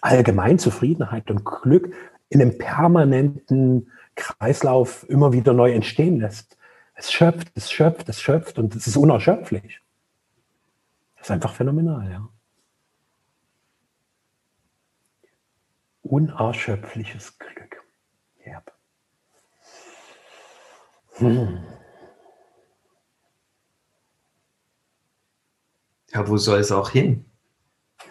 [0.00, 1.92] allgemein Zufriedenheit und Glück
[2.28, 6.56] in einem permanenten Kreislauf immer wieder neu entstehen lässt.
[6.94, 9.80] Es schöpft, es schöpft, es schöpft und es ist unerschöpflich.
[11.24, 12.28] Das ist einfach phänomenal, ja.
[16.02, 17.82] Unerschöpfliches Glück.
[18.46, 18.70] Yep.
[21.14, 21.64] Hm.
[26.10, 27.24] Ja, wo soll es auch hin?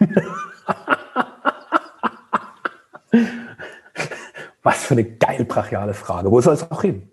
[4.64, 6.32] Was für eine geil brachiale Frage.
[6.32, 7.08] Wo soll es auch hin?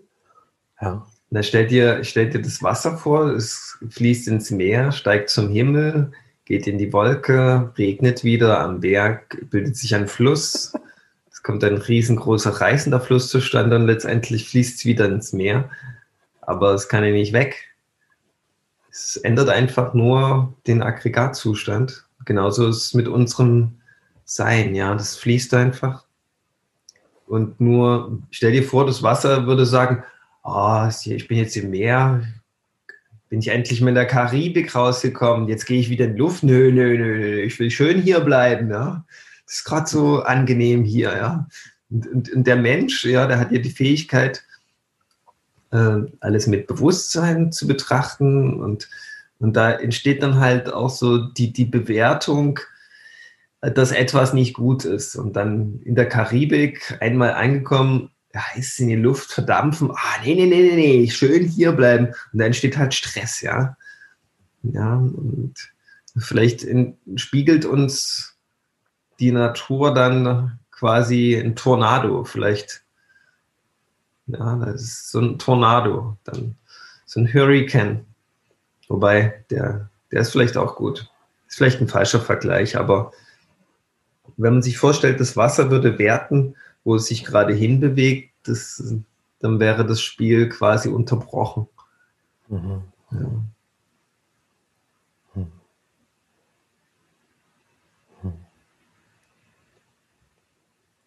[0.81, 1.05] Ja.
[1.34, 6.12] Na, stell dir, stell dir das Wasser vor, es fließt ins Meer, steigt zum Himmel,
[6.44, 10.74] geht in die Wolke, regnet wieder am Berg, bildet sich ein Fluss,
[11.32, 15.70] es kommt ein riesengroßer reißender Fluss zustande und letztendlich fließt es wieder ins Meer.
[16.41, 17.70] Aber es kann ja nicht weg.
[18.91, 22.06] Es ändert einfach nur den Aggregatzustand.
[22.26, 23.80] Genauso ist es mit unserem
[24.26, 26.04] Sein, ja, das fließt einfach.
[27.26, 30.04] Und nur, stell dir vor, das Wasser würde sagen,
[30.43, 32.23] oh, ich bin jetzt im Meer,
[33.30, 36.43] bin ich endlich mit der Karibik rausgekommen, jetzt gehe ich wieder in die Luft.
[36.43, 38.69] Nö, nö, nö, ich will schön hier bleiben.
[38.69, 39.06] Ja.
[39.45, 41.15] Das ist gerade so angenehm hier.
[41.15, 41.47] Ja.
[41.89, 44.43] Und, und, und, der Mensch, ja, der hat ja die Fähigkeit,
[45.71, 48.60] äh, alles mit Bewusstsein zu betrachten.
[48.60, 48.89] Und,
[49.39, 52.60] und da entsteht dann halt auch so die, die Bewertung,
[53.62, 55.15] dass etwas nicht gut ist.
[55.15, 60.36] Und dann in der Karibik einmal angekommen, heißt es in die Luft verdampfen, ah, nee,
[60.36, 62.08] nee, nee, nee, nee, schön hier bleiben.
[62.08, 63.76] Und dann entsteht halt Stress, ja.
[64.63, 65.54] Ja, und
[66.17, 68.38] vielleicht in, spiegelt uns
[69.20, 72.84] die Natur dann quasi ein Tornado, vielleicht.
[74.28, 76.56] Ja, das ist so ein Tornado, dann
[77.06, 78.06] so ein Hurricane.
[78.88, 81.10] Wobei, der, der ist vielleicht auch gut.
[81.48, 83.12] Ist vielleicht ein falscher Vergleich, aber
[84.38, 88.96] wenn man sich vorstellt, das Wasser würde werten, wo es sich gerade hinbewegt, das,
[89.39, 91.67] dann wäre das Spiel quasi unterbrochen.
[92.48, 92.84] Mhm.
[93.12, 93.41] Ja.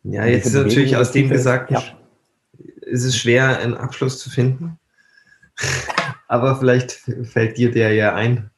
[0.05, 1.83] Ja, jetzt ist natürlich aus dem gesagt, ja.
[2.83, 4.79] ist es schwer, einen Abschluss zu finden.
[6.29, 6.93] Aber vielleicht
[7.25, 8.51] fällt dir der ja ein.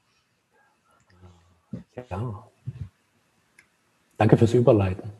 [2.10, 2.48] Ja.
[4.18, 5.12] Danke fürs Überleiten.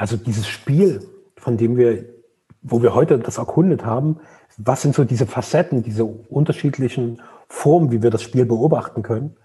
[0.00, 2.06] Also dieses Spiel, von dem wir,
[2.62, 4.18] wo wir heute das erkundet haben,
[4.56, 9.36] was sind so diese Facetten, diese unterschiedlichen Formen, wie wir das Spiel beobachten können,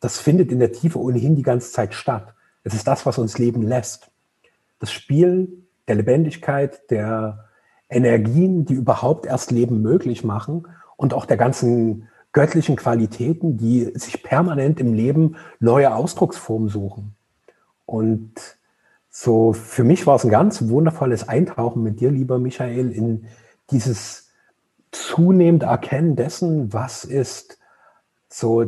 [0.00, 2.34] das findet in der Tiefe ohnehin die ganze Zeit statt.
[2.64, 4.10] Es ist das, was uns leben lässt.
[4.80, 7.44] Das Spiel der Lebendigkeit, der
[7.88, 10.66] Energien, die überhaupt erst Leben möglich machen
[10.96, 17.14] und auch der ganzen göttlichen Qualitäten, die sich permanent im Leben neue Ausdrucksformen suchen.
[17.86, 18.57] Und
[19.10, 23.26] So, für mich war es ein ganz wundervolles Eintauchen mit dir, lieber Michael, in
[23.70, 24.30] dieses
[24.90, 27.58] zunehmende Erkennen dessen, was ist
[28.28, 28.66] so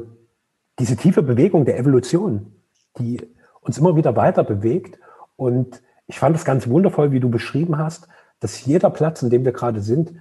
[0.79, 2.53] diese tiefe Bewegung der Evolution,
[2.99, 3.21] die
[3.61, 4.99] uns immer wieder weiter bewegt.
[5.37, 8.09] Und ich fand es ganz wundervoll, wie du beschrieben hast,
[8.41, 10.13] dass jeder Platz, in dem wir gerade sind,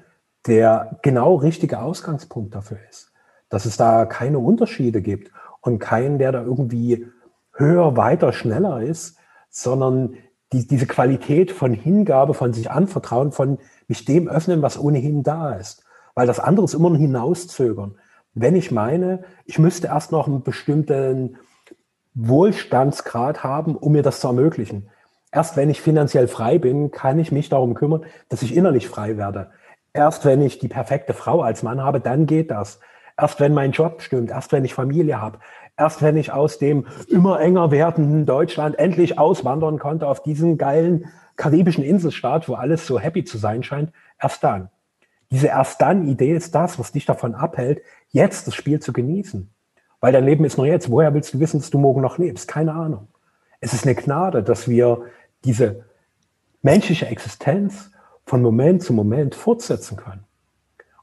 [0.45, 3.11] der genau richtige Ausgangspunkt dafür ist.
[3.49, 7.07] Dass es da keine Unterschiede gibt und keinen, der da irgendwie
[7.53, 9.17] höher, weiter, schneller ist,
[9.49, 10.15] sondern
[10.53, 15.53] die, diese Qualität von Hingabe, von sich anvertrauen, von mich dem öffnen, was ohnehin da
[15.53, 15.83] ist.
[16.15, 17.95] Weil das andere ist immer ein Hinauszögern.
[18.33, 21.37] Wenn ich meine, ich müsste erst noch einen bestimmten
[22.13, 24.89] Wohlstandsgrad haben, um mir das zu ermöglichen.
[25.31, 29.17] Erst wenn ich finanziell frei bin, kann ich mich darum kümmern, dass ich innerlich frei
[29.17, 29.51] werde.
[29.93, 32.79] Erst wenn ich die perfekte Frau als Mann habe, dann geht das.
[33.17, 35.39] Erst wenn mein Job stimmt, erst wenn ich Familie habe,
[35.79, 41.07] erst wenn ich aus dem immer enger werdenden Deutschland endlich auswandern konnte auf diesen geilen
[41.37, 44.69] karibischen Inselstaat, wo alles so happy zu sein scheint, erst dann.
[45.31, 49.49] Diese erst dann Idee ist das, was dich davon abhält, jetzt das Spiel zu genießen.
[50.01, 50.91] Weil dein Leben ist nur jetzt.
[50.91, 52.47] Woher willst du wissen, dass du morgen noch lebst?
[52.47, 53.07] Keine Ahnung.
[53.61, 55.03] Es ist eine Gnade, dass wir
[55.45, 55.85] diese
[56.61, 57.91] menschliche Existenz
[58.25, 60.25] von Moment zu Moment fortsetzen können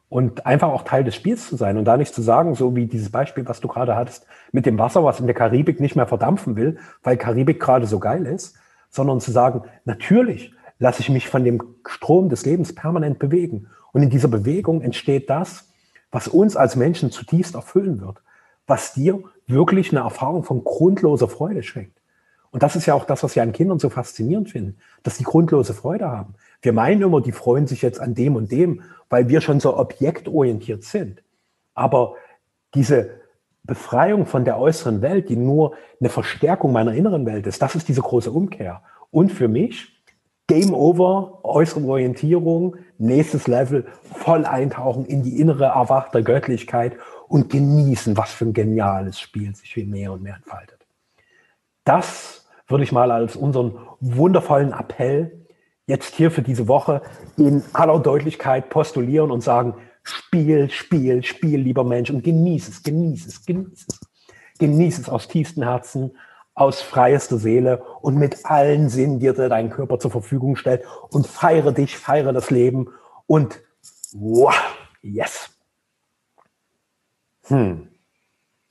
[0.08, 2.86] und einfach auch Teil des Spiels zu sein und da nicht zu sagen, so wie
[2.86, 6.06] dieses Beispiel, was du gerade hattest, mit dem Wasser, was in der Karibik nicht mehr
[6.06, 8.56] verdampfen will, weil Karibik gerade so geil ist,
[8.90, 13.68] sondern zu sagen, natürlich lasse ich mich von dem Strom des Lebens permanent bewegen.
[13.92, 15.68] Und in dieser Bewegung entsteht das,
[16.12, 18.22] was uns als Menschen zutiefst erfüllen wird,
[18.66, 21.96] was dir wirklich eine Erfahrung von grundloser Freude schenkt.
[22.50, 25.24] Und das ist ja auch das, was wir an Kindern so faszinierend finden, dass die
[25.24, 26.34] grundlose Freude haben.
[26.62, 29.76] Wir meinen immer, die freuen sich jetzt an dem und dem, weil wir schon so
[29.76, 31.22] objektorientiert sind.
[31.74, 32.14] Aber
[32.74, 33.10] diese
[33.64, 37.88] Befreiung von der äußeren Welt, die nur eine Verstärkung meiner inneren Welt ist, das ist
[37.88, 38.82] diese große Umkehr.
[39.10, 39.96] Und für mich,
[40.46, 46.96] Game over, äußere Orientierung, nächstes Level, voll eintauchen in die innere erwachte Göttlichkeit
[47.26, 50.86] und genießen, was für ein geniales Spiel sich viel mehr und mehr entfaltet.
[51.84, 55.45] Das würde ich mal als unseren wundervollen Appell
[55.86, 57.02] jetzt hier für diese Woche
[57.36, 63.26] in aller Deutlichkeit postulieren und sagen, Spiel, Spiel, Spiel, lieber Mensch, und genieß es, genieß
[63.26, 64.00] es, genieß es.
[64.58, 66.16] Genieß es aus tiefstem Herzen,
[66.54, 71.26] aus freiester Seele und mit allen Sinnen, die dir dein Körper zur Verfügung stellt und
[71.26, 72.88] feiere dich, feiere das Leben
[73.26, 73.60] und
[74.12, 74.54] wow,
[75.02, 75.50] yes.
[77.48, 77.88] Hm.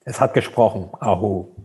[0.03, 0.89] Es hat gesprochen.
[0.99, 1.55] Aho.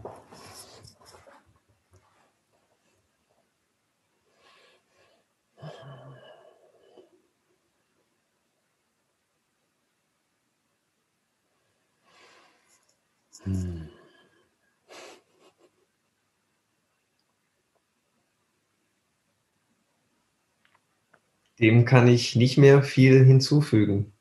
[21.58, 24.12] Dem kann ich nicht mehr viel hinzufügen.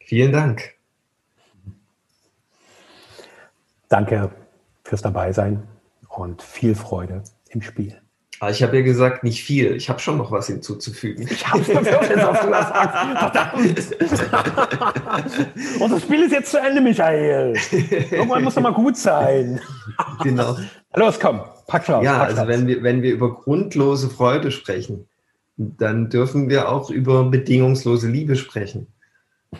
[0.00, 0.74] Vielen Dank.
[3.88, 4.34] Danke
[4.84, 5.68] fürs Dabeisein
[6.08, 8.01] und viel Freude im Spiel.
[8.50, 9.76] Ich habe ja gesagt, nicht viel.
[9.76, 11.28] Ich habe schon noch was hinzuzufügen.
[11.30, 11.68] Ich habe es.
[15.80, 17.54] Und das Spiel ist jetzt zu Ende, Michael.
[18.10, 19.60] Irgendwann muss doch mal gut sein.
[20.24, 20.56] Genau.
[20.96, 22.04] Los, komm, pack raus.
[22.04, 25.06] Ja, pack also wenn wir, wenn wir über grundlose Freude sprechen,
[25.56, 28.88] dann dürfen wir auch über bedingungslose Liebe sprechen.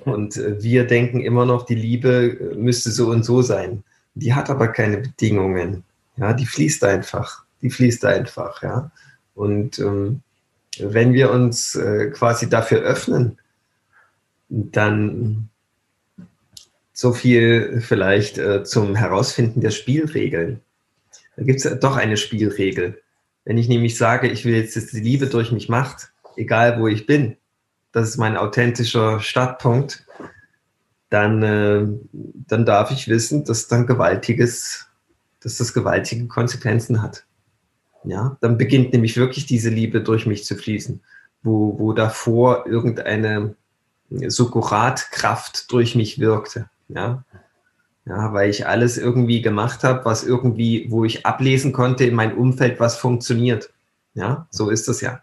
[0.05, 3.85] Und äh, wir denken immer noch, die Liebe äh, müsste so und so sein.
[4.15, 5.85] Die hat aber keine Bedingungen.
[6.17, 8.91] Ja, die fließt einfach die fließt einfach, ja.
[9.35, 10.23] Und ähm,
[10.79, 13.39] wenn wir uns äh, quasi dafür öffnen,
[14.49, 15.49] dann
[16.93, 20.61] so viel vielleicht äh, zum Herausfinden der Spielregeln.
[21.37, 23.01] Da gibt es doch eine Spielregel.
[23.45, 26.87] Wenn ich nämlich sage, ich will jetzt, dass die Liebe durch mich macht, egal wo
[26.89, 27.37] ich bin,
[27.93, 30.07] das ist mein authentischer Startpunkt,
[31.11, 34.87] dann, äh, dann darf ich wissen, dass dann gewaltiges,
[35.41, 37.25] dass das gewaltige Konsequenzen hat.
[38.05, 41.01] Ja, dann beginnt nämlich wirklich diese Liebe durch mich zu fließen,
[41.43, 43.55] wo, wo davor irgendeine
[44.11, 46.69] Sukkuratkraft durch mich wirkte.
[46.89, 47.25] Ja,
[48.05, 52.37] ja, weil ich alles irgendwie gemacht habe, was irgendwie, wo ich ablesen konnte in meinem
[52.37, 53.71] Umfeld, was funktioniert.
[54.15, 55.23] Ja, so ist das ja.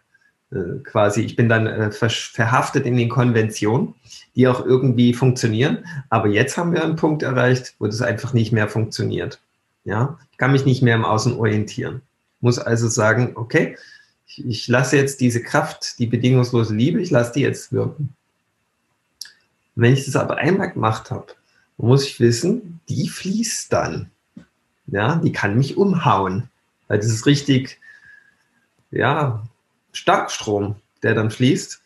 [0.51, 3.95] Äh, quasi, ich bin dann äh, ver verhaftet in den Konventionen,
[4.35, 5.85] die auch irgendwie funktionieren.
[6.09, 9.41] Aber jetzt haben wir einen Punkt erreicht, wo das einfach nicht mehr funktioniert.
[9.83, 12.01] Ja, ich kann mich nicht mehr im Außen orientieren
[12.41, 13.77] muss also sagen, okay,
[14.27, 18.15] ich, ich lasse jetzt diese Kraft, die bedingungslose Liebe, ich lasse die jetzt wirken.
[19.75, 21.27] Wenn ich das aber einmal gemacht habe,
[21.77, 24.11] muss ich wissen, die fließt dann.
[24.87, 26.49] Ja, die kann mich umhauen.
[26.87, 27.79] Weil das ist richtig
[28.91, 29.47] ja,
[29.91, 31.81] Starkstrom, der dann fließt.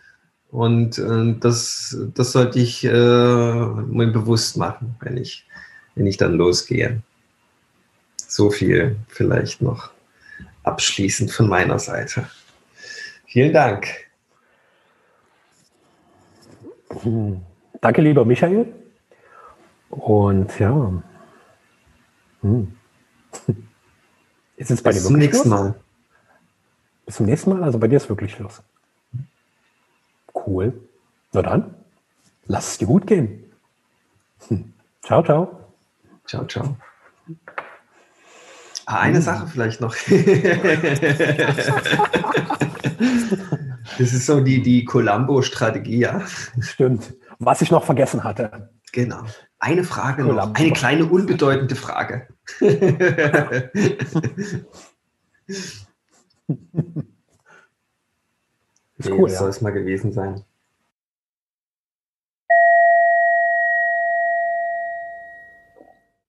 [0.52, 5.46] Und äh, das, das sollte ich äh, mir bewusst machen, wenn ich,
[5.96, 7.02] wenn ich dann losgehe.
[8.18, 9.93] So viel vielleicht noch
[10.64, 12.28] abschließend von meiner Seite.
[13.28, 13.88] Vielen Dank.
[17.82, 18.74] Danke, lieber Michael.
[19.90, 21.04] Und ja.
[22.42, 22.78] Hm.
[24.58, 25.76] Ist es bei Bis dir zum nächsten Mal.
[27.06, 27.64] Bis zum nächsten Mal?
[27.64, 28.62] Also bei dir ist wirklich Schluss.
[30.34, 30.80] Cool.
[31.32, 31.76] Na dann,
[32.46, 33.52] lass es dir gut gehen.
[34.48, 34.74] Hm.
[35.02, 35.60] Ciao, ciao.
[36.26, 36.78] Ciao, ciao.
[38.86, 39.24] Ah, eine hm.
[39.24, 39.96] Sache vielleicht noch.
[43.98, 46.22] das ist so die, die Columbo-Strategie, ja.
[46.60, 47.14] Stimmt.
[47.40, 48.70] Was ich noch vergessen hatte.
[48.92, 49.24] Genau.
[49.60, 50.48] Eine Frage Columbo.
[50.48, 50.56] noch.
[50.56, 52.28] Eine kleine, unbedeutende Frage.
[52.60, 52.72] ist
[59.10, 59.40] cool, das ja.
[59.40, 60.44] soll es mal gewesen sein.